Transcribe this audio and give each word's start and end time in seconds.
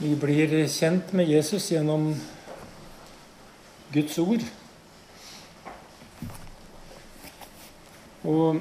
Vi 0.00 0.16
blir 0.16 0.68
kjent 0.68 1.12
med 1.12 1.26
Jesus 1.26 1.72
gjennom 1.72 2.12
Guds 3.90 4.18
ord. 4.22 4.44
Og 8.22 8.60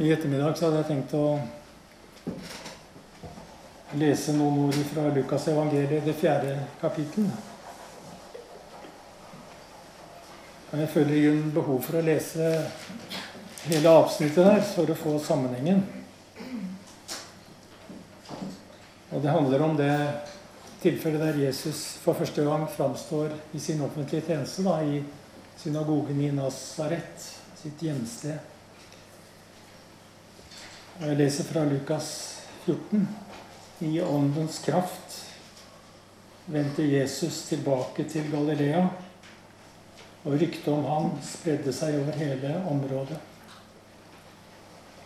i 0.00 0.08
ettermiddag 0.08 0.56
så 0.56 0.70
hadde 0.70 0.80
jeg 0.80 0.88
tenkt 0.88 1.12
å 1.20 1.36
lese 4.00 4.32
noen 4.40 4.64
ord 4.70 4.80
fra 4.94 5.12
Lukas 5.20 5.52
evangeliet, 5.52 6.08
det 6.08 6.16
fjerde 6.16 6.56
kapittel. 6.80 7.28
Jeg 10.80 10.92
føler 10.96 11.12
i 11.12 11.24
grunnen 11.28 11.56
behov 11.60 11.84
for 11.84 12.00
å 12.00 12.06
lese 12.08 12.52
hele 13.68 13.98
avsnittet 14.00 14.46
der 14.46 14.68
for 14.72 14.88
å 14.88 15.02
få 15.04 15.18
sammenhengen. 15.28 15.99
Og 19.20 19.24
det 19.24 19.32
handler 19.32 19.62
om 19.62 19.74
det 19.76 19.94
tilfellet 20.80 21.20
der 21.20 21.38
Jesus 21.42 21.80
for 22.00 22.16
første 22.16 22.40
gang 22.40 22.62
framstår 22.72 23.34
i 23.52 23.58
sin 23.60 23.82
offentlige 23.84 24.22
tjeneste 24.30 24.62
da, 24.64 24.78
i 24.80 25.02
synagogen 25.60 26.22
i 26.24 26.30
Nazaret, 26.32 27.26
sitt 27.60 27.82
hjemsted. 27.84 28.38
Og 31.02 31.04
jeg 31.04 31.18
leser 31.18 31.44
fra 31.50 31.66
Lukas 31.68 32.06
14. 32.64 33.02
I 33.84 33.90
åndens 34.00 34.56
kraft 34.64 35.18
vendte 36.48 36.86
Jesus 36.88 37.42
tilbake 37.50 38.06
til 38.08 38.30
Galilea, 38.32 38.86
og 40.24 40.38
ryktet 40.40 40.70
om 40.72 40.88
han 40.88 41.12
spredde 41.28 41.76
seg 41.76 41.98
over 42.00 42.16
hele 42.22 42.54
området. 42.72 43.20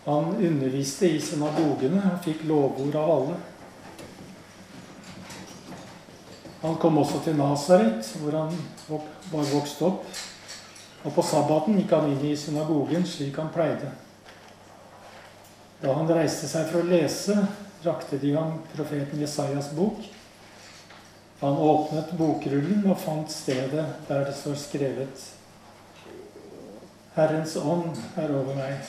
Han 0.07 0.37
underviste 0.37 1.11
i 1.11 1.19
synagogene 1.19 2.13
og 2.13 2.23
fikk 2.29 2.47
lovord 2.47 2.95
av 3.03 3.13
alle. 3.17 3.41
Han 6.65 6.79
kom 6.81 6.97
også 6.99 7.21
til 7.21 7.37
Nasaret, 7.37 8.09
hvor 8.23 8.39
han 8.39 8.55
var 8.89 9.51
vokst 9.53 9.83
opp. 9.85 10.07
Og 11.05 11.13
på 11.13 11.23
sabbaten 11.29 11.77
gikk 11.77 11.93
han 11.93 12.09
inn 12.09 12.25
i 12.25 12.37
synagogen 12.41 13.05
slik 13.05 13.37
han 13.37 13.53
pleide. 13.53 13.91
Da 15.83 15.93
han 15.93 16.09
reiste 16.09 16.49
seg 16.49 16.71
for 16.71 16.81
å 16.81 16.89
lese, 16.89 17.37
rakte 17.85 18.17
de 18.23 18.33
ham 18.33 18.57
profeten 18.73 19.21
Jesajas 19.21 19.69
bok. 19.77 20.01
Han 21.43 21.61
åpnet 21.61 22.17
bokrullen 22.17 22.87
og 22.89 22.97
fant 23.03 23.29
stedet 23.29 23.85
der 24.09 24.25
det 24.25 24.37
står 24.39 24.57
skrevet 24.57 25.31
Herrens 27.15 27.53
ånd 27.61 27.93
er 28.19 28.33
over 28.35 28.57
meg, 28.59 28.89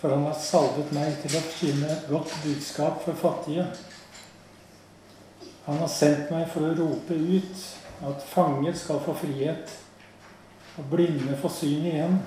for 0.00 0.12
han 0.12 0.26
har 0.26 0.34
salvet 0.36 0.90
meg 0.92 1.14
til 1.22 1.30
å 1.30 1.38
forkynne 1.38 1.94
godt 2.10 2.34
budskap 2.42 2.98
for 3.06 3.16
fattige. 3.22 3.64
Han 5.66 5.78
har 5.80 5.88
sendt 5.88 6.28
meg 6.32 6.44
for 6.52 6.66
å 6.66 6.74
rope 6.76 7.16
ut 7.16 7.62
at 8.04 8.24
fanger 8.28 8.74
skal 8.76 9.00
få 9.00 9.14
frihet, 9.16 9.70
og 10.76 10.90
blinde 10.90 11.38
få 11.40 11.48
syn 11.48 11.86
igjen, 11.88 12.18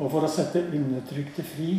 og 0.00 0.08
for 0.10 0.26
å 0.26 0.30
sette 0.32 0.64
undertrykte 0.64 1.44
fri 1.46 1.76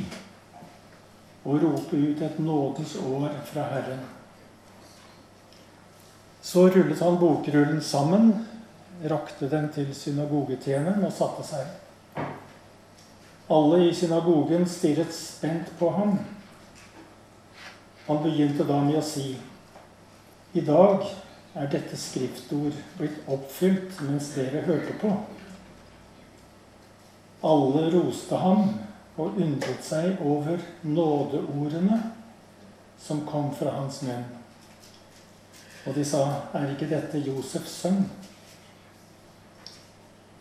og 1.43 1.59
rope 1.59 1.97
ut 1.97 2.21
et 2.23 2.39
nådens 2.39 2.95
år 3.03 3.27
fra 3.49 3.67
Herren. 3.73 4.03
Så 6.41 6.69
rullet 6.69 7.01
han 7.03 7.19
bokrullen 7.19 7.81
sammen, 7.83 8.33
rakte 9.11 9.49
den 9.51 9.67
til 9.75 9.89
synagogetjeneren 9.95 11.03
og 11.03 11.11
satte 11.11 11.43
seg. 11.47 12.23
Alle 13.51 13.81
i 13.89 13.95
synagogen 13.95 14.63
stirret 14.71 15.11
spent 15.11 15.73
på 15.79 15.89
ham. 15.91 16.15
Han 18.07 18.21
begynte 18.23 18.67
da 18.67 18.79
med 18.85 19.01
å 19.01 19.03
si:" 19.03 19.33
I 20.53 20.61
dag 20.61 21.05
er 21.57 21.69
dette 21.69 21.97
skriftord 21.97 22.75
blitt 22.99 23.29
oppfylt 23.31 24.01
mens 24.05 24.27
dere 24.35 24.61
hørte 24.67 24.93
på. 25.01 25.09
Alle 27.43 27.87
roste 27.95 28.37
ham 28.37 28.67
og 29.17 29.39
undret 29.41 29.81
seg 29.85 30.21
over 30.21 30.61
nådeordene 30.85 31.97
som 33.01 33.23
kom 33.25 33.49
fra 33.57 33.73
hans 33.79 34.03
menn. 34.05 34.27
Og 35.87 35.95
de 35.95 36.05
sa, 36.05 36.41
'Er 36.53 36.69
ikke 36.71 36.89
dette 36.89 37.17
Josefs 37.17 37.71
sønn?' 37.81 38.09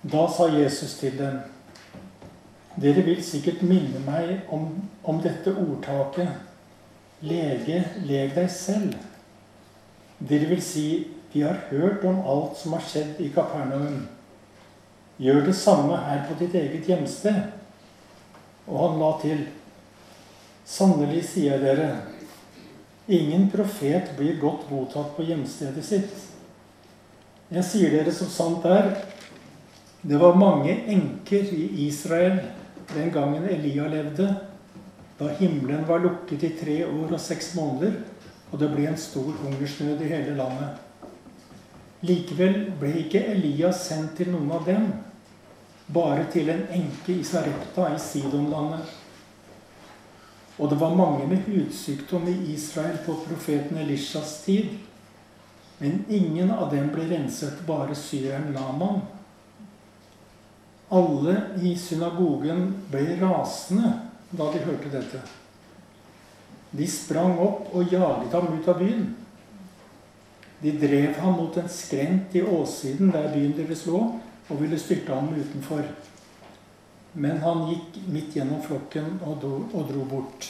Da 0.02 0.26
sa 0.28 0.44
Jesus 0.46 0.94
til 0.98 1.18
dem, 1.18 1.40
'Dere 2.76 3.02
vil 3.02 3.24
sikkert 3.24 3.62
minne 3.62 3.98
meg 4.06 4.40
om, 4.48 4.90
om 5.04 5.22
dette 5.22 5.56
ordtaket:" 5.56 6.28
'Lege, 7.22 7.84
leg 8.04 8.34
deg 8.34 8.50
selv.' 8.50 9.11
Dere 10.28 10.46
vil 10.46 10.62
si, 10.62 11.08
'Vi 11.32 11.42
har 11.42 11.58
hørt 11.70 12.04
om 12.04 12.20
alt 12.26 12.56
som 12.56 12.72
har 12.72 12.80
skjedd 12.80 13.20
i 13.20 13.28
Kapernaum.' 13.28 14.08
Gjør 15.18 15.44
det 15.46 15.54
samme 15.56 15.96
her 15.96 16.26
på 16.28 16.38
ditt 16.38 16.54
eget 16.54 16.86
hjemsted. 16.86 17.42
Og 18.66 18.90
han 18.90 19.00
la 19.00 19.12
til, 19.22 19.46
'Sannelig 20.64 21.24
sier 21.24 21.52
jeg 21.52 21.60
dere, 21.60 21.96
ingen 23.08 23.50
profet 23.50 24.12
blir 24.16 24.40
godt 24.40 24.70
mottatt 24.70 25.16
på 25.16 25.22
hjemstedet 25.22 25.84
sitt.' 25.84 26.28
Jeg 27.50 27.64
sier 27.64 27.90
dere 27.90 28.12
som 28.12 28.28
sant 28.28 28.64
er, 28.64 28.94
det 30.02 30.20
var 30.20 30.34
mange 30.34 30.72
enker 30.88 31.52
i 31.52 31.86
Israel 31.86 32.40
den 32.94 33.10
gangen 33.10 33.44
Elia 33.44 33.88
levde, 33.88 34.36
da 35.18 35.28
himmelen 35.28 35.84
var 35.88 35.98
lukket 35.98 36.42
i 36.42 36.48
tre 36.48 36.86
år 36.86 37.12
og 37.12 37.20
seks 37.20 37.54
måneder 37.54 37.92
og 38.52 38.58
det 38.60 38.68
ble 38.74 38.86
en 38.90 38.98
stor 39.00 39.32
hungersnød 39.42 40.02
i 40.04 40.10
hele 40.12 40.36
landet. 40.36 40.80
Likevel 42.04 42.56
ble 42.80 42.92
ikke 43.04 43.22
Elias 43.32 43.86
sendt 43.88 44.18
til 44.18 44.32
noen 44.34 44.50
av 44.52 44.66
dem, 44.68 44.88
bare 45.92 46.26
til 46.32 46.50
en 46.52 46.66
enke 46.74 47.16
i 47.16 47.24
Sarepta 47.24 47.88
i 47.94 48.00
Sidonlandet. 48.00 48.98
Og 50.58 50.68
det 50.70 50.78
var 50.80 50.94
mange 50.94 51.26
med 51.30 51.46
hudsykdom 51.46 52.28
i 52.28 52.36
Israel 52.52 52.98
på 53.06 53.16
profeten 53.24 53.78
Elishas 53.80 54.42
tid. 54.44 54.74
Men 55.78 56.04
ingen 56.08 56.52
av 56.52 56.68
dem 56.70 56.92
ble 56.92 57.08
renset, 57.10 57.64
bare 57.66 57.96
syreren 57.98 58.52
Laman. 58.54 59.00
Alle 60.92 61.38
i 61.64 61.72
synagogen 61.80 62.68
ble 62.92 63.16
rasende 63.22 63.94
da 64.30 64.50
de 64.52 64.60
hørte 64.66 64.92
dette. 64.92 65.22
De 66.72 66.86
sprang 66.88 67.36
opp 67.38 67.74
og 67.76 67.92
jaget 67.92 68.32
ham 68.32 68.48
ut 68.56 68.68
av 68.68 68.78
byen. 68.80 69.10
De 70.62 70.72
drev 70.78 71.18
ham 71.18 71.36
mot 71.36 71.56
en 71.58 71.68
skrent 71.68 72.34
i 72.38 72.42
åssiden 72.42 73.10
der 73.12 73.32
byen 73.34 73.56
deres 73.56 73.84
lå, 73.86 74.00
og 74.48 74.60
ville 74.60 74.78
styrte 74.78 75.12
ham 75.12 75.32
utenfor. 75.34 75.84
Men 77.12 77.42
han 77.42 77.66
gikk 77.68 77.98
midt 78.08 78.36
gjennom 78.36 78.62
flokken 78.64 79.18
og 79.20 79.40
dro, 79.42 79.56
og 79.74 79.90
dro 79.90 80.04
bort. 80.08 80.48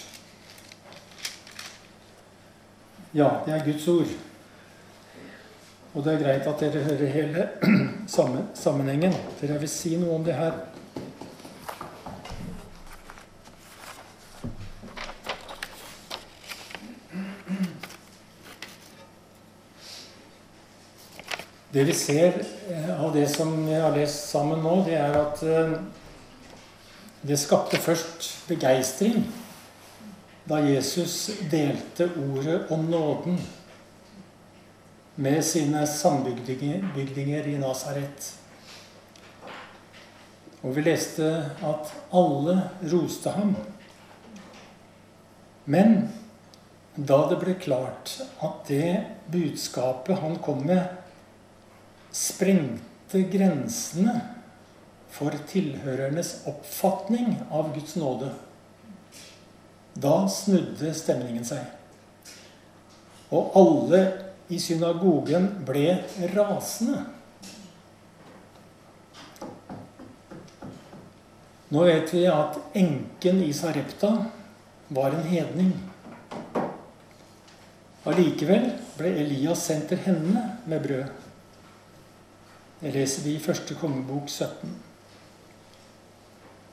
Ja, 3.13 3.43
det 3.47 3.57
er 3.57 3.65
Guds 3.67 3.89
ord. 3.89 4.13
Og 5.93 6.05
det 6.05 6.15
er 6.15 6.23
greit 6.23 6.47
at 6.49 6.63
dere 6.63 6.85
hører 6.87 7.11
hele 7.13 7.49
sammenhengen. 8.63 9.17
For 9.37 9.51
jeg 9.51 9.61
vil 9.61 9.73
si 9.73 9.97
noe 10.01 10.21
om 10.21 10.25
det 10.25 10.39
her. 10.39 10.55
Det 21.73 21.85
vi 21.89 21.95
ser 21.97 22.35
eh, 22.69 23.05
av 23.05 23.15
det 23.15 23.29
som 23.33 23.55
vi 23.67 23.79
har 23.81 23.95
lest 23.97 24.27
sammen 24.29 24.61
nå, 24.61 24.75
det 24.85 24.99
er 25.01 25.15
at 25.17 25.41
eh, 25.49 25.71
det 27.25 27.39
skapte 27.41 27.81
først 27.81 28.29
begeistring 28.45 29.23
da 30.45 30.59
Jesus 30.61 31.31
delte 31.49 32.11
ordet 32.19 32.59
om 32.75 32.85
nåden 32.93 33.41
med 35.17 35.41
sine 35.49 35.87
sambygdinger 35.89 37.49
i 37.49 37.57
Nasaret. 37.63 38.33
Og 40.61 40.77
vi 40.77 40.85
leste 40.85 41.29
at 41.65 41.93
alle 42.13 42.59
roste 42.93 43.33
ham. 43.33 43.57
Men 45.65 46.03
da 46.97 47.23
det 47.31 47.41
ble 47.41 47.57
klart 47.57 48.19
at 48.45 48.67
det 48.69 49.07
budskapet 49.33 50.21
han 50.21 50.37
kom 50.45 50.67
med, 50.69 51.02
sprengte 52.13 53.25
grensene 53.33 54.15
for 55.13 55.35
tilhørernes 55.49 56.43
oppfatning 56.49 57.37
av 57.51 57.73
Guds 57.75 57.97
nåde. 58.01 58.33
Da 59.93 60.23
snudde 60.29 60.93
stemningen 60.97 61.45
seg. 61.45 61.65
Og 63.33 63.57
alle 63.57 64.03
i 64.53 64.61
synagogen 64.61 65.49
ble 65.69 65.99
rasende. 66.35 67.03
Nå 71.73 71.87
vet 71.89 72.13
vi 72.13 72.27
at 72.29 72.59
enken 72.77 73.41
i 73.47 73.53
Sarepta 73.57 74.11
var 74.93 75.17
en 75.17 75.25
hedning. 75.25 75.73
Allikevel 78.09 78.73
ble 78.99 79.13
Elias 79.23 79.65
sendt 79.71 79.89
til 79.93 80.03
henne 80.05 80.43
med 80.69 80.85
brød. 80.85 81.22
Det 82.83 82.91
leser 82.91 83.23
vi 83.23 83.37
i 83.37 83.43
første 83.43 83.77
kongebok 83.79 84.27
17. 84.27 84.73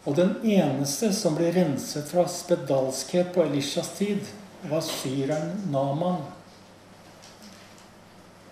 Og 0.09 0.15
den 0.17 0.31
eneste 0.41 1.11
som 1.13 1.35
ble 1.38 1.51
renset 1.53 2.07
fra 2.09 2.23
spedalskhet 2.25 3.29
på 3.35 3.44
Elishas 3.45 3.91
tid, 4.00 4.25
var 4.65 4.81
syreren 4.81 5.53
Naman. 5.69 6.23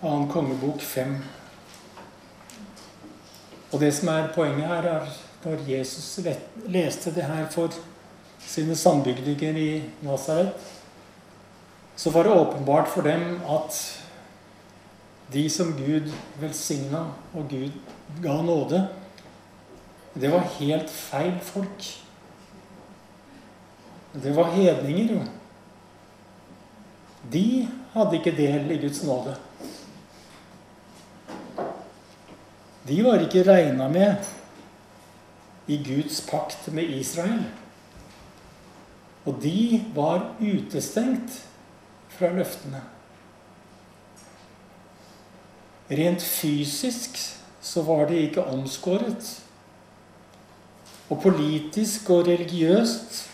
Annen 0.06 0.28
kongebok 0.30 0.80
5. 0.86 1.18
Og 3.72 3.80
det 3.82 3.90
som 3.96 4.14
er 4.14 4.30
poenget 4.38 4.70
her, 4.70 4.86
er 4.94 5.10
når 5.42 5.66
Jesus 5.66 6.18
leste 6.70 7.10
det 7.14 7.26
her 7.26 7.50
for 7.50 7.74
sine 8.46 8.76
sambygdinger 8.78 9.58
i 9.58 9.70
Nasaret, 10.06 10.54
så 11.96 12.10
var 12.14 12.22
det 12.22 12.38
åpenbart 12.38 12.88
for 12.88 13.02
dem 13.02 13.40
at 13.50 13.82
de 15.32 15.44
som 15.50 15.74
Gud 15.76 16.08
velsigna 16.40 17.04
og 17.34 17.50
Gud 17.50 17.74
ga 18.22 18.38
nåde, 18.42 18.88
det 20.18 20.30
var 20.32 20.46
helt 20.58 20.90
feil 20.90 21.36
folk. 21.44 21.90
Det 24.22 24.32
var 24.36 24.54
hedninger, 24.54 25.12
jo. 25.14 25.20
De 27.32 27.68
hadde 27.92 28.16
ikke 28.16 28.36
del 28.36 28.72
i 28.72 28.80
Guds 28.80 29.02
nåde. 29.04 29.36
De 32.88 33.02
var 33.04 33.20
ikke 33.20 33.44
regna 33.44 33.88
med 33.92 34.28
i 35.68 35.76
Guds 35.84 36.22
pakt 36.30 36.70
med 36.72 36.88
Israel. 36.96 37.44
Og 39.28 39.42
de 39.42 39.84
var 39.94 40.30
utestengt 40.40 41.42
fra 42.08 42.32
løftene. 42.32 42.80
Rent 45.90 46.22
fysisk 46.22 47.16
så 47.60 47.82
var 47.82 48.08
de 48.08 48.20
ikke 48.26 48.44
omskåret. 48.44 49.30
Og 51.08 51.22
politisk 51.22 52.10
og 52.10 52.26
religiøst 52.28 53.24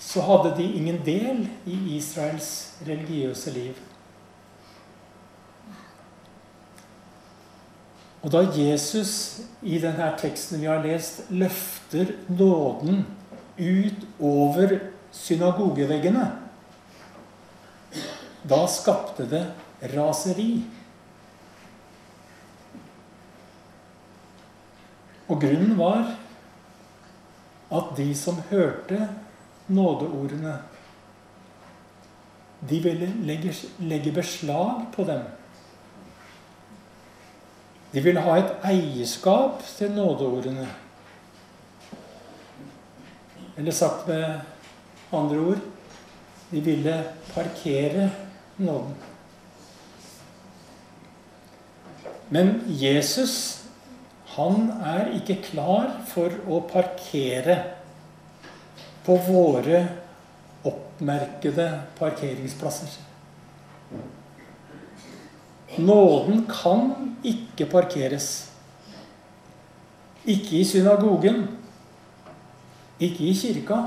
så 0.00 0.24
hadde 0.26 0.56
de 0.58 0.66
ingen 0.74 0.98
del 1.06 1.44
i 1.70 1.78
Israels 1.96 2.72
religiøse 2.86 3.50
liv. 3.54 3.78
Og 8.20 8.32
da 8.34 8.42
Jesus 8.52 9.40
i 9.62 9.78
denne 9.80 10.10
teksten 10.20 10.60
vi 10.60 10.68
har 10.68 10.82
lest, 10.84 11.22
løfter 11.30 12.10
nåden 12.28 13.04
ut 13.56 14.04
over 14.20 14.76
synagogeveggene, 15.14 16.26
da 18.50 18.60
skapte 18.68 19.24
det 19.30 19.46
raseri. 19.94 20.50
Og 25.30 25.38
grunnen 25.38 25.76
var 25.78 26.10
at 27.70 27.92
de 27.96 28.08
som 28.18 28.40
hørte 28.50 29.08
nådeordene. 29.70 30.56
De 32.70 32.80
ville 32.82 33.12
legge, 33.24 33.54
legge 33.78 34.12
beslag 34.12 34.88
på 34.92 35.04
dem. 35.06 35.22
De 37.92 38.02
ville 38.02 38.22
ha 38.22 38.36
et 38.38 38.66
eierskap 38.72 39.62
til 39.76 39.94
nådeordene. 39.94 40.66
Eller 43.56 43.72
sagt 43.72 44.08
med 44.08 44.40
andre 45.12 45.38
ord 45.38 45.62
de 46.50 46.60
ville 46.60 47.04
parkere 47.34 48.10
nåden. 48.58 48.94
Men 52.30 52.62
Jesus, 52.66 53.59
han 54.36 54.68
er 54.86 55.10
ikke 55.18 55.40
klar 55.42 55.90
for 56.06 56.34
å 56.46 56.60
parkere 56.70 57.56
på 59.02 59.16
våre 59.26 59.80
oppmerkede 60.66 61.66
parkeringsplasser. 61.98 63.00
Nåden 65.80 66.44
kan 66.50 67.16
ikke 67.26 67.66
parkeres. 67.70 68.30
Ikke 70.28 70.60
i 70.60 70.64
synagogen, 70.68 71.46
ikke 73.00 73.30
i 73.30 73.34
kirka, 73.34 73.78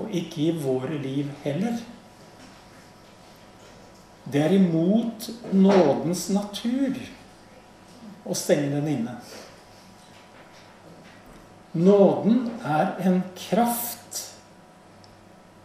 og 0.00 0.10
ikke 0.10 0.48
i 0.48 0.54
våre 0.58 0.96
liv 0.98 1.28
heller. 1.44 1.76
Det 4.24 4.40
er 4.40 4.56
imot 4.56 5.28
nådens 5.52 6.30
natur 6.32 6.96
å 8.24 8.36
stenge 8.36 8.70
den 8.76 8.88
inne. 8.88 9.16
Nåden 11.74 12.48
er 12.64 12.94
en 13.02 13.20
kraft 13.36 14.20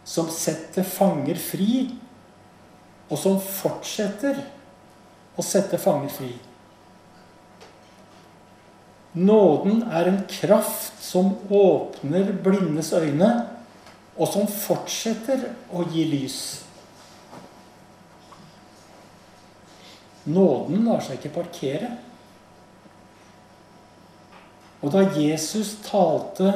som 0.04 0.30
setter 0.34 0.82
fanger 0.82 1.38
fri, 1.38 1.84
og 3.10 3.18
som 3.18 3.38
fortsetter 3.42 4.40
å 5.38 5.44
sette 5.46 5.78
fanger 5.78 6.10
fri. 6.14 6.32
Nåden 9.12 9.84
er 9.90 10.10
en 10.10 10.20
kraft 10.30 10.98
som 11.02 11.32
åpner 11.50 12.32
blindes 12.42 12.92
øyne, 12.94 13.30
og 14.18 14.28
som 14.30 14.50
fortsetter 14.50 15.46
å 15.74 15.86
gi 15.90 16.04
lys. 16.10 16.40
Nåden 20.30 20.84
lar 20.86 21.02
seg 21.02 21.18
ikke 21.18 21.34
parkere. 21.40 21.94
Og 24.80 24.92
da 24.94 25.04
Jesus 25.16 25.74
talte 25.84 26.52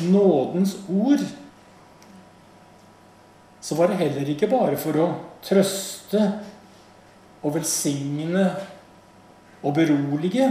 nådens 0.00 0.76
ord, 0.88 1.24
så 3.60 3.74
var 3.76 3.90
det 3.90 4.00
heller 4.00 4.28
ikke 4.32 4.48
bare 4.48 4.78
for 4.80 4.96
å 4.96 5.08
trøste 5.44 6.22
og 7.42 7.54
velsigne 7.58 8.46
og 9.60 9.74
berolige. 9.76 10.48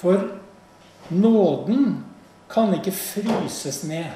For 0.00 0.24
nåden 1.12 1.98
kan 2.52 2.72
ikke 2.74 2.94
fryses 2.96 3.82
ned. 3.88 4.08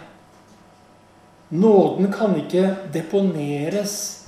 Nåden 1.48 2.08
kan 2.12 2.34
ikke 2.40 2.72
deponeres 2.92 4.26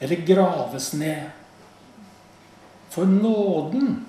eller 0.00 0.22
graves 0.26 0.92
ned. 0.94 1.26
For 2.90 3.04
nåden 3.04 4.06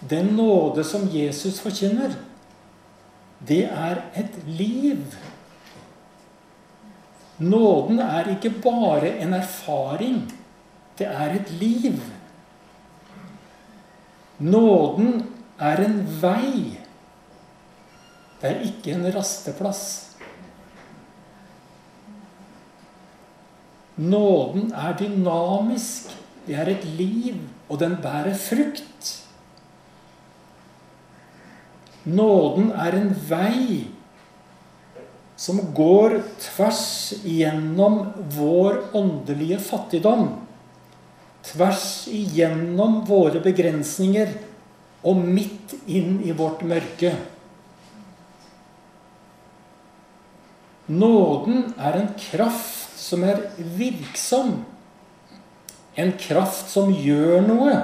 den 0.00 0.34
nåde 0.36 0.84
som 0.84 1.08
Jesus 1.12 1.60
forkynner, 1.60 2.14
det 3.48 3.64
er 3.64 4.02
et 4.16 4.36
liv. 4.46 5.02
Nåden 7.38 8.00
er 8.00 8.30
ikke 8.32 8.50
bare 8.64 9.18
en 9.20 9.34
erfaring. 9.36 10.22
Det 10.98 11.06
er 11.06 11.34
et 11.36 11.50
liv. 11.60 12.00
Nåden 14.38 15.26
er 15.58 15.84
en 15.84 16.00
vei. 16.22 16.78
Det 18.40 18.50
er 18.50 18.64
ikke 18.68 18.92
en 18.96 19.08
rasteplass. 19.14 19.84
Nåden 23.96 24.72
er 24.72 24.96
dynamisk. 24.96 26.12
Det 26.46 26.54
er 26.54 26.68
et 26.70 26.84
liv, 26.84 27.36
og 27.68 27.80
den 27.80 27.96
bærer 28.02 28.36
frukt. 28.38 29.25
Nåden 32.06 32.70
er 32.70 32.94
en 32.94 33.12
vei 33.28 33.86
som 35.36 35.58
går 35.74 36.20
tvers 36.40 37.12
igjennom 37.26 38.06
vår 38.36 38.78
åndelige 38.96 39.58
fattigdom. 39.60 40.28
Tvers 41.46 42.06
igjennom 42.10 43.02
våre 43.06 43.42
begrensninger 43.42 44.30
og 45.06 45.18
midt 45.22 45.74
inn 45.86 46.20
i 46.24 46.34
vårt 46.34 46.62
mørke. 46.66 47.12
Nåden 50.86 51.74
er 51.74 51.98
en 51.98 52.08
kraft 52.20 52.94
som 52.98 53.26
er 53.26 53.42
virksom. 53.58 54.60
En 55.98 56.14
kraft 56.20 56.70
som 56.70 56.94
gjør 56.94 57.42
noe. 57.46 57.76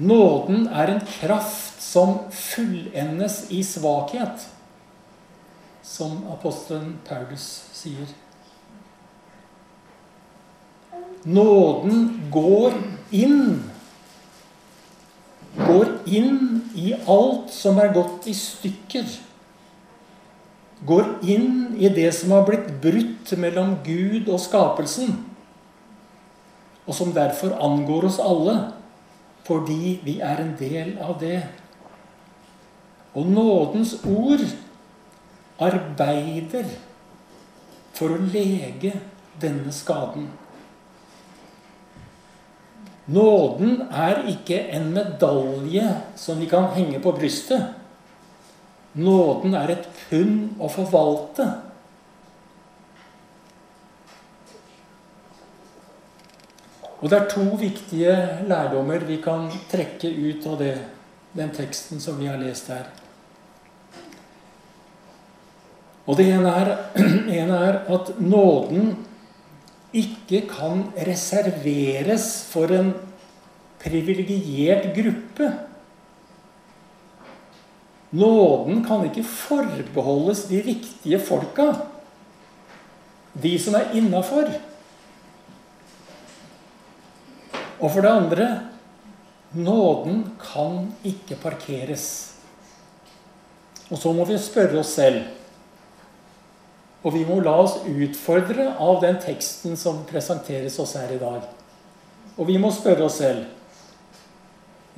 Nåden 0.00 0.66
er 0.72 0.94
en 0.94 1.02
kraft 1.04 1.82
som 1.84 2.16
fullendes 2.32 3.42
i 3.52 3.60
svakhet, 3.66 4.46
som 5.84 6.22
apostelen 6.32 6.94
Paulus 7.04 7.46
sier. 7.76 8.08
Nåden 11.28 12.30
går 12.32 12.78
inn. 13.12 13.58
Går 15.60 15.90
inn 16.08 16.62
i 16.78 16.94
alt 17.04 17.52
som 17.52 17.80
er 17.82 17.92
gått 17.92 18.30
i 18.30 18.36
stykker 18.36 19.18
går 20.86 21.04
inn 21.28 21.76
i 21.78 21.88
det 21.92 22.08
som 22.16 22.32
har 22.34 22.46
blitt 22.48 22.68
brutt 22.82 23.32
mellom 23.38 23.76
Gud 23.84 24.28
og 24.32 24.40
skapelsen, 24.40 25.12
og 26.86 26.96
som 26.96 27.12
derfor 27.14 27.54
angår 27.60 28.08
oss 28.08 28.20
alle, 28.22 28.56
fordi 29.46 29.98
vi 30.04 30.18
er 30.20 30.42
en 30.42 30.54
del 30.58 30.96
av 31.02 31.16
det. 31.20 31.42
Og 33.14 33.26
nådens 33.26 33.96
ord 34.06 34.44
arbeider 35.60 36.68
for 37.96 38.14
å 38.14 38.22
lege 38.32 38.94
denne 39.40 39.72
skaden. 39.74 40.28
Nåden 43.10 43.80
er 43.90 44.22
ikke 44.30 44.60
en 44.76 44.92
medalje 44.94 45.86
som 46.16 46.38
vi 46.38 46.46
kan 46.50 46.70
henge 46.76 47.00
på 47.02 47.12
brystet. 47.16 47.72
Nåden 48.94 49.54
er 49.58 49.74
et 49.74 49.88
pund 50.04 50.60
å 50.62 50.70
forvalte. 50.70 51.48
Og 57.00 57.08
det 57.08 57.16
er 57.16 57.28
to 57.32 57.44
viktige 57.56 58.14
lærdommer 58.48 59.04
vi 59.08 59.16
kan 59.24 59.48
trekke 59.70 60.10
ut 60.12 60.46
av 60.50 60.58
det, 60.60 60.74
den 61.32 61.52
teksten 61.56 62.00
som 62.02 62.18
vi 62.20 62.28
har 62.28 62.40
lest 62.40 62.68
her. 62.68 62.90
Og 66.04 66.18
det 66.18 66.26
ene 66.34 66.52
er, 66.60 66.74
ene 67.40 67.56
er 67.70 67.80
at 67.88 68.12
nåden 68.20 68.92
ikke 69.96 70.44
kan 70.50 70.84
reserveres 71.06 72.28
for 72.50 72.70
en 72.74 72.92
privilegert 73.80 74.90
gruppe. 74.94 75.50
Nåden 78.10 78.82
kan 78.84 79.06
ikke 79.06 79.24
forbeholdes 79.24 80.44
de 80.50 80.60
riktige 80.66 81.20
folka. 81.22 81.72
De 83.40 83.54
som 83.62 83.78
er 83.78 83.94
innafor. 83.94 84.50
Og 87.80 87.88
for 87.88 88.04
det 88.04 88.12
andre 88.12 88.48
nåden 89.56 90.24
kan 90.40 90.90
ikke 91.04 91.38
parkeres. 91.42 92.06
Og 93.90 93.98
så 93.98 94.12
må 94.14 94.24
vi 94.28 94.38
spørre 94.38 94.82
oss 94.82 94.94
selv. 94.94 95.24
Og 97.02 97.14
vi 97.14 97.24
må 97.24 97.40
la 97.40 97.56
oss 97.62 97.78
utfordre 97.88 98.74
av 98.76 99.00
den 99.02 99.16
teksten 99.22 99.78
som 99.80 100.04
presenteres 100.08 100.76
oss 100.82 100.92
her 101.00 101.14
i 101.14 101.20
dag. 101.20 101.46
Og 102.36 102.46
vi 102.48 102.58
må 102.60 102.70
spørre 102.74 103.08
oss 103.08 103.18
selv 103.22 103.48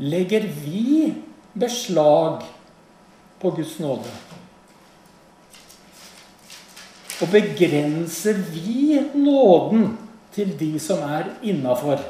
Legger 0.02 0.46
vi 0.64 1.12
beslag 1.52 2.42
på 3.38 3.50
Guds 3.54 3.76
nåde? 3.78 4.08
Og 7.22 7.28
begrenser 7.30 8.40
vi 8.50 8.98
nåden 9.14 9.92
til 10.34 10.56
de 10.58 10.72
som 10.82 11.04
er 11.06 11.28
innafor? 11.44 12.00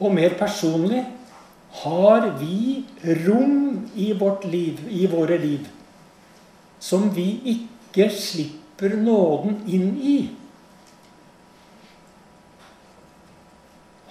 Og 0.00 0.12
mer 0.14 0.34
personlig 0.38 1.04
har 1.82 2.30
vi 2.40 2.84
rom 3.26 3.88
i 3.94 4.12
vårt 4.12 4.44
liv, 4.44 4.80
i 4.88 5.06
våre 5.06 5.38
liv, 5.38 5.68
som 6.80 7.08
vi 7.14 7.28
ikke 7.52 8.08
slipper 8.12 8.96
nåden 9.00 9.62
inn 9.66 9.94
i? 10.00 10.16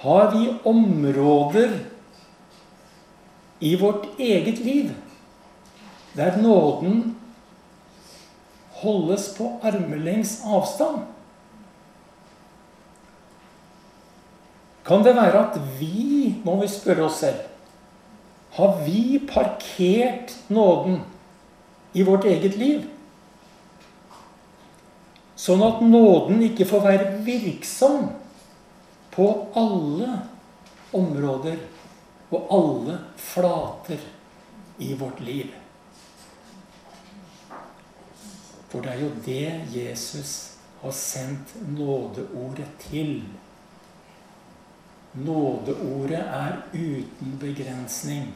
Har 0.05 0.31
vi 0.33 0.53
områder 0.63 1.79
i 3.59 3.75
vårt 3.81 4.19
eget 4.19 4.59
liv 4.61 4.91
der 6.15 6.37
nåden 6.37 7.15
holdes 8.81 9.31
på 9.37 9.59
armelengs 9.63 10.39
avstand? 10.45 11.14
Kan 14.85 15.03
det 15.05 15.15
være 15.17 15.39
at 15.47 15.59
vi, 15.79 16.35
må 16.45 16.59
vi 16.61 16.69
spørre 16.69 17.07
oss 17.07 17.23
selv, 17.23 17.41
har 18.55 18.77
vi 18.85 19.19
parkert 19.27 20.35
nåden 20.47 21.01
i 21.93 22.05
vårt 22.07 22.27
eget 22.29 22.55
liv? 22.59 22.85
Sånn 25.35 25.63
at 25.65 25.81
nåden 25.83 26.39
ikke 26.45 26.67
får 26.69 26.85
være 26.85 27.09
virksom 27.25 28.07
på 29.15 29.27
alle 29.59 30.21
områder 30.95 31.59
og 32.31 32.53
alle 32.55 32.97
flater 33.19 34.01
i 34.79 34.93
vårt 34.97 35.19
liv. 35.25 35.51
For 38.69 38.83
det 38.83 38.93
er 38.93 39.01
jo 39.03 39.11
det 39.25 39.49
Jesus 39.75 40.31
har 40.81 40.95
sendt 40.95 41.53
nådeordet 41.75 42.67
til. 42.87 43.21
Nådeordet 45.15 46.19
er 46.19 46.57
uten 46.73 47.37
begrensning 47.39 48.33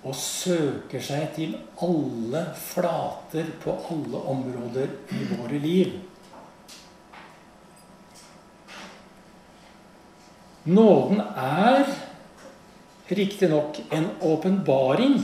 og 0.00 0.14
søker 0.16 1.02
seg 1.04 1.26
til 1.36 1.56
alle 1.84 2.40
flater 2.56 3.50
på 3.60 3.74
alle 3.92 4.22
områder 4.32 4.94
i 5.12 5.26
våre 5.34 5.58
liv. 5.60 5.98
Nåden 10.64 11.20
er 11.20 11.84
riktignok 13.10 13.82
en 13.92 14.08
åpenbaring. 14.24 15.20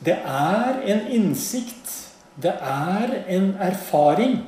Det 0.00 0.16
er 0.24 0.80
en 0.84 1.06
innsikt. 1.12 1.92
Det 2.42 2.52
er 2.60 3.12
en 3.28 3.54
erfaring. 3.60 4.38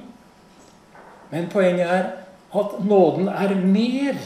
Men 1.31 1.49
poenget 1.53 1.89
er 1.89 2.11
at 2.55 2.85
nåden 2.85 3.29
er 3.29 3.55
mer. 3.55 4.17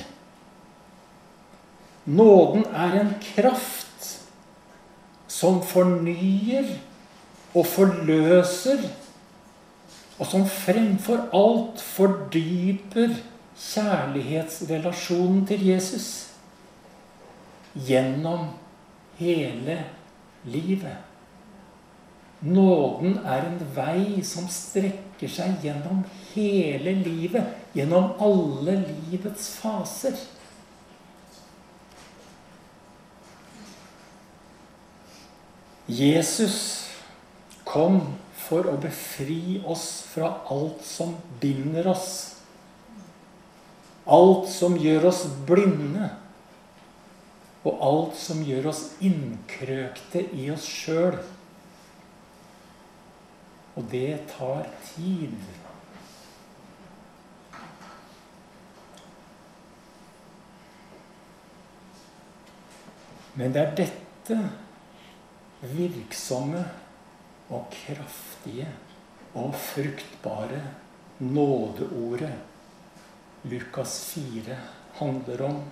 Nåden 2.04 2.64
er 2.74 3.00
en 3.00 3.14
kraft 3.34 4.22
som 5.28 5.62
fornyer 5.62 6.68
og 7.54 7.66
forløser, 7.66 8.82
og 10.18 10.26
som 10.26 10.46
fremfor 10.46 11.28
alt 11.34 11.80
fordyper 11.82 13.16
kjærlighetsrelasjonen 13.58 15.46
til 15.46 15.66
Jesus 15.66 16.08
gjennom 17.74 18.46
hele 19.18 19.84
livet. 20.44 20.96
Nåden 22.42 23.18
er 23.24 23.46
en 23.46 23.60
vei 23.74 24.22
som 24.26 24.48
strekker 24.50 25.30
seg 25.30 25.62
gjennom 25.62 26.02
hele 26.32 26.94
livet. 27.04 27.61
Gjennom 27.72 28.12
alle 28.20 28.76
livets 28.84 29.48
faser. 29.62 30.16
Jesus 35.86 36.56
kom 37.64 38.00
for 38.36 38.68
å 38.68 38.76
befri 38.80 39.60
oss 39.68 40.02
fra 40.12 40.34
alt 40.52 40.84
som 40.84 41.16
binder 41.40 41.88
oss. 41.92 42.10
Alt 44.04 44.50
som 44.52 44.76
gjør 44.76 45.08
oss 45.12 45.24
blinde 45.48 46.10
og 47.62 47.82
alt 47.86 48.16
som 48.18 48.40
gjør 48.42 48.72
oss 48.72 48.82
innkrøkte 49.04 50.24
i 50.34 50.48
oss 50.50 50.66
sjøl. 50.66 51.18
Og 53.78 53.86
det 53.92 54.18
tar 54.34 54.66
tid. 54.92 55.36
Men 63.34 63.52
det 63.54 63.62
er 63.62 63.76
dette 63.78 64.38
virksomme 65.72 66.62
og 67.52 67.68
kraftige 67.72 68.68
og 69.38 69.54
fruktbare 69.56 70.60
nådeordet 71.22 72.32
Lukas 73.42 74.04
4 74.12 74.56
handler 74.98 75.42
om. 75.42 75.62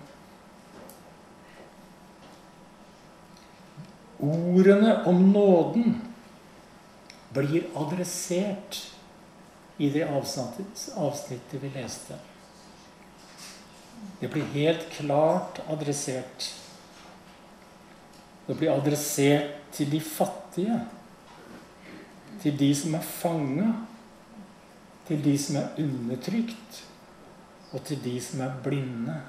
Ordene 4.21 4.95
om 5.07 5.21
nåden 5.31 6.01
blir 7.33 7.69
adressert 7.75 8.81
i 9.77 9.89
det 9.89 10.03
avsnittet, 10.03 11.55
vi 11.61 11.71
leste. 11.73 12.19
Det 14.19 14.27
blir 14.27 14.45
helt 14.53 14.89
klart 14.93 15.61
adressert. 15.69 16.60
Det 18.47 18.57
blir 18.57 18.73
adressert 18.73 19.57
til 19.71 19.91
de 19.91 19.99
fattige. 20.01 20.79
Til 22.41 22.57
de 22.59 22.71
som 22.75 22.95
er 22.97 23.05
fanga. 23.05 23.67
Til 25.07 25.23
de 25.23 25.35
som 25.39 25.59
er 25.61 25.83
undertrykt. 25.83 26.81
Og 27.71 27.83
til 27.85 28.01
de 28.03 28.15
som 28.21 28.41
er 28.41 28.55
blinde. 28.63 29.21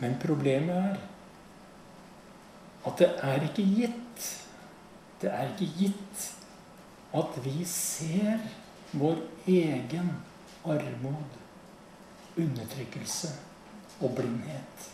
Men 0.00 0.18
problemet 0.20 0.76
er 0.76 0.96
at 2.86 2.98
det 2.98 3.08
er 3.22 3.42
ikke 3.48 3.64
gitt. 3.64 4.26
Det 5.22 5.30
er 5.32 5.48
ikke 5.54 5.72
gitt 5.78 6.26
at 7.16 7.38
vi 7.44 7.64
ser 7.64 8.42
vår 8.92 9.18
egen 9.48 10.10
armod, 10.66 11.36
undertrykkelse 12.36 13.30
og 14.00 14.12
blindhet. 14.16 14.86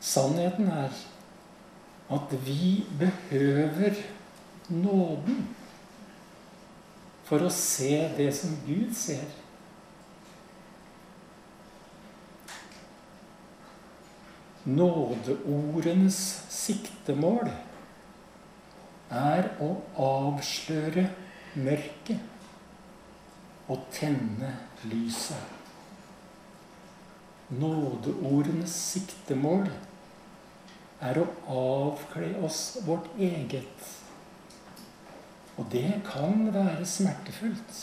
Sannheten 0.00 0.68
er 0.68 0.94
at 2.10 2.32
vi 2.46 2.86
behøver 2.98 4.00
nåden 4.68 5.44
for 7.28 7.46
å 7.46 7.52
se 7.54 7.92
det 8.16 8.32
som 8.34 8.56
Gud 8.66 8.90
ser. 8.98 9.28
Nådeordenes 14.66 16.18
siktemål 16.52 17.52
er 19.20 19.52
å 19.62 19.70
avsløre 20.10 21.06
mørket 21.54 22.29
og 23.70 23.86
tenne 23.94 24.50
lyset. 24.90 25.56
Nådeordenes 27.50 28.74
siktemål 28.92 29.70
er 31.02 31.18
å 31.18 31.26
avkle 31.60 32.34
oss 32.46 32.60
vårt 32.86 33.08
eget. 33.18 33.88
Og 35.58 35.66
det 35.72 36.00
kan 36.06 36.46
være 36.54 36.86
smertefullt. 36.86 37.80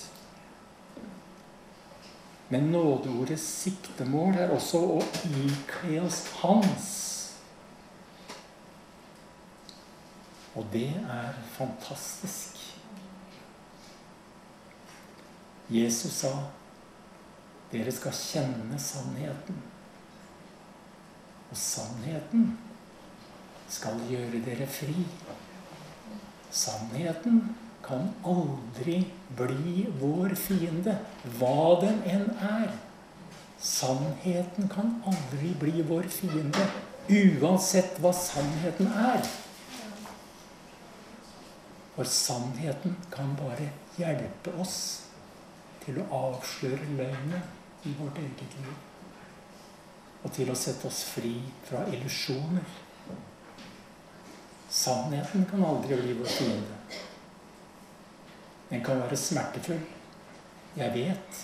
Men 2.50 2.70
nådeordets 2.72 3.44
siktemål 3.66 4.38
er 4.40 4.54
også 4.56 4.80
å 4.96 5.02
ikle 5.28 6.00
oss 6.06 6.22
hans. 6.40 6.94
Og 10.56 10.66
det 10.74 10.90
er 10.96 11.36
fantastisk. 11.58 12.57
Jesus 15.70 16.14
sa, 16.24 16.32
'Dere 17.72 17.92
skal 17.92 18.12
kjenne 18.12 18.80
sannheten'. 18.80 19.64
Og 21.52 21.58
sannheten 21.58 22.58
skal 23.70 24.00
gjøre 24.10 24.42
dere 24.46 24.68
fri. 24.68 25.06
Sannheten 26.52 27.56
kan 27.84 28.10
aldri 28.24 29.02
bli 29.36 29.86
vår 30.00 30.36
fiende, 30.36 30.98
hva 31.40 31.80
den 31.82 32.00
enn 32.04 32.30
er. 32.44 32.72
Sannheten 33.60 34.70
kan 34.72 35.02
aldri 35.08 35.54
bli 35.60 35.84
vår 35.88 36.08
fiende, 36.12 36.68
uansett 37.08 38.00
hva 38.04 38.14
sannheten 38.16 38.88
er. 38.92 39.28
For 41.96 42.04
sannheten 42.04 42.96
kan 43.12 43.36
bare 43.40 43.72
hjelpe 43.98 44.54
oss 44.62 45.07
til 45.88 46.02
å 46.04 46.08
avsløre 46.12 46.84
løgnet 46.98 47.86
i 47.88 47.94
vårt 47.96 48.18
eget 48.20 48.56
liv. 48.60 48.74
Og 50.26 50.34
til 50.36 50.52
å 50.52 50.58
sette 50.60 50.90
oss 50.90 51.06
fri 51.14 51.38
fra 51.64 51.86
illusjoner. 51.88 52.66
Sannheten 54.68 55.46
kan 55.48 55.64
aldri 55.64 55.96
bli 56.02 56.18
vår 56.18 56.34
fiende. 56.34 56.98
Den 58.68 58.84
kan 58.84 59.00
være 59.00 59.20
smertefull. 59.22 59.80
Jeg 60.76 60.94
vet. 60.98 61.42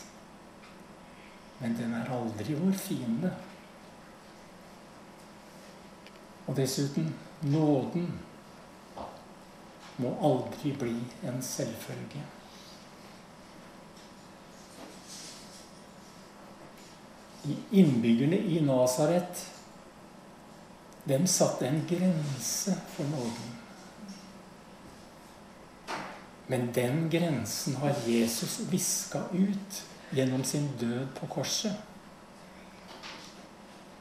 Men 1.62 1.80
den 1.80 1.96
er 1.96 2.12
aldri 2.12 2.60
vår 2.60 2.76
fiende. 2.84 3.32
Og 6.44 6.56
dessuten 6.60 7.14
nåden 7.48 8.12
må 10.04 10.18
aldri 10.20 10.76
bli 10.76 10.98
en 11.24 11.40
selvfølge. 11.40 12.28
Innbyggerne 17.72 18.38
i 18.38 18.62
Nasaret 18.64 19.50
dem 21.04 21.28
satte 21.28 21.68
en 21.68 21.82
grense 21.90 22.76
for 22.96 23.04
nåden. 23.04 23.50
Men 26.48 26.70
den 26.74 27.10
grensen 27.10 27.76
har 27.76 27.96
Jesus 28.08 28.60
viska 28.72 29.22
ut 29.34 29.84
gjennom 30.10 30.44
sin 30.44 30.70
død 30.80 31.08
på 31.20 31.28
korset. 31.28 31.74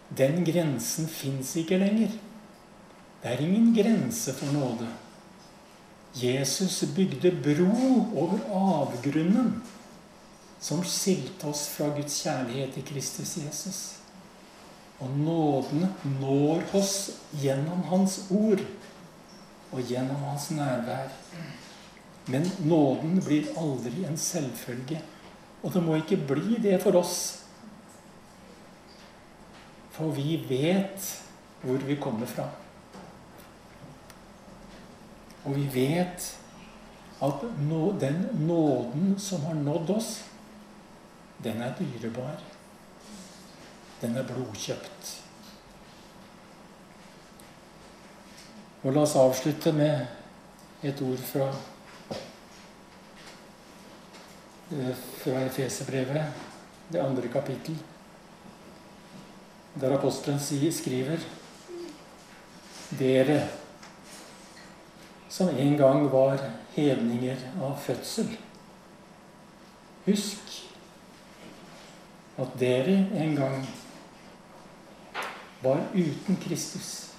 Den 0.08 0.44
grensen 0.44 1.08
fins 1.08 1.56
ikke 1.56 1.78
lenger. 1.78 2.12
Det 3.22 3.30
er 3.32 3.42
ingen 3.42 3.74
grense 3.74 4.34
for 4.34 4.52
nåde. 4.52 4.88
Jesus 6.14 6.82
bygde 6.96 7.32
bro 7.42 8.06
over 8.14 8.38
avgrunnen 8.52 9.62
som 10.62 10.84
skilte 10.86 11.50
oss 11.50 11.66
fra 11.74 11.88
Guds 11.96 12.20
kjærlighet 12.22 12.78
i 12.78 12.84
Kristus 12.86 13.34
Jesus. 13.36 13.80
Og 15.02 15.10
nåden 15.18 15.88
når 16.20 16.62
oss 16.78 16.94
gjennom 17.42 17.82
Hans 17.90 18.20
ord 18.30 18.62
og 19.72 19.80
gjennom 19.90 20.22
Hans 20.28 20.50
nærvær. 20.54 21.10
Men 22.30 22.46
nåden 22.62 23.18
blir 23.24 23.50
aldri 23.58 24.04
en 24.06 24.16
selvfølge. 24.16 25.00
Og 25.62 25.74
det 25.74 25.82
må 25.82 25.98
ikke 25.98 26.20
bli 26.30 26.60
det 26.62 26.78
for 26.82 26.94
oss. 27.00 27.16
For 29.92 30.14
vi 30.14 30.38
vet 30.48 31.10
hvor 31.62 31.82
vi 31.86 31.98
kommer 31.98 32.26
fra. 32.26 32.46
Og 35.42 35.56
vi 35.58 35.66
vet 35.74 36.30
at 37.22 37.44
den 38.00 38.28
nåden 38.46 39.18
som 39.18 39.42
har 39.46 39.58
nådd 39.58 39.90
oss, 39.90 40.20
den 41.44 41.62
er 41.62 41.74
dyrebar. 41.78 42.40
Den 44.00 44.16
er 44.16 44.26
blodkjøpt. 44.26 45.12
Og 48.82 48.92
la 48.92 49.04
oss 49.04 49.14
avslutte 49.16 49.72
med 49.72 50.82
et 50.82 51.02
ord 51.02 51.22
fra 51.28 51.52
fra 54.72 55.40
Efeserbrevet, 55.44 56.22
det 56.88 57.00
andre 57.00 57.28
kapittel, 57.28 57.76
der 59.80 59.92
apostelen 59.98 60.40
skriver 60.72 61.20
Dere 62.98 63.48
som 65.28 65.48
en 65.48 65.76
gang 65.76 66.12
var 66.12 66.40
hedninger 66.74 67.36
av 67.60 67.78
fødsel. 67.80 68.28
Husk 70.04 70.41
at 72.42 72.58
dere 72.60 72.96
en 73.14 73.36
gang 73.36 73.66
var 75.62 75.80
uten 75.94 76.38
Kristus. 76.42 77.10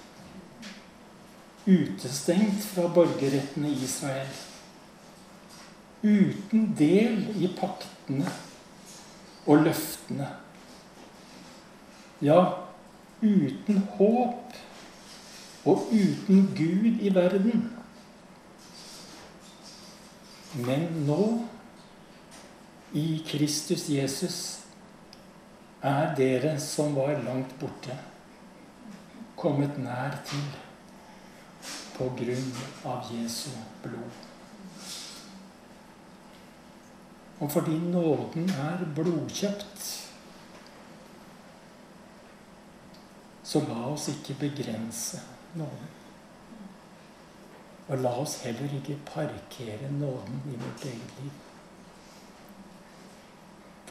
Utestengt 1.66 2.64
fra 2.74 2.88
borgerretten 2.92 3.64
i 3.64 3.72
Israel. 3.72 4.28
Uten 6.02 6.74
del 6.78 7.30
i 7.40 7.48
paktene 7.56 8.28
og 9.46 9.64
løftene. 9.64 10.28
Ja, 12.20 12.40
uten 13.22 13.80
håp 13.96 14.58
og 15.64 15.88
uten 15.92 16.44
Gud 16.56 17.00
i 17.00 17.14
verden. 17.14 17.64
Men 20.54 20.84
nå, 21.08 21.46
i 22.92 23.24
Kristus 23.26 23.88
Jesus, 23.88 24.63
er 25.84 26.14
dere 26.16 26.54
som 26.60 26.94
var 26.96 27.18
langt 27.26 27.52
borte 27.60 27.96
kommet 29.36 29.76
nær 29.76 30.14
til 30.24 30.46
på 31.94 32.06
grunn 32.18 32.46
av 32.88 33.10
Jesu 33.12 33.50
blod. 33.84 34.22
Og 37.44 37.52
fordi 37.52 37.76
nåden 37.92 38.48
er 38.48 38.86
blodkjøpt, 38.96 39.84
så 43.44 43.62
la 43.68 43.80
oss 43.92 44.08
ikke 44.14 44.38
begrense 44.46 45.20
nåden. 45.58 45.90
Og 47.88 47.98
la 48.00 48.14
oss 48.22 48.40
heller 48.46 48.78
ikke 48.80 48.96
parkere 49.04 49.92
nåden 49.92 50.40
i 50.48 50.56
vårt 50.56 50.88
eget 50.88 51.18
liv. 51.20 51.53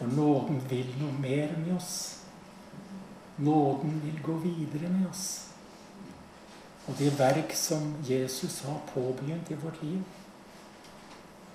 For 0.04 0.12
nåden 0.12 0.58
vil 0.68 0.90
noe 1.00 1.14
mer 1.16 1.54
med 1.58 1.78
oss. 1.78 1.94
Nåden 3.40 4.02
vil 4.04 4.18
gå 4.26 4.34
videre 4.44 4.90
med 4.92 5.06
oss. 5.08 5.28
Og 6.92 6.98
det 7.00 7.14
verk 7.16 7.54
som 7.56 7.94
Jesus 8.04 8.60
har 8.68 8.82
påbegynt 8.90 9.52
i 9.52 9.56
vårt 9.62 9.80
liv, 9.84 10.02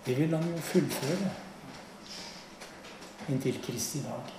det 0.07 0.17
vil 0.17 0.33
han 0.33 0.49
jo 0.49 0.63
fullføre. 0.71 1.31
inntil 3.29 3.61
Kristi 3.63 4.01
dag. 4.01 4.33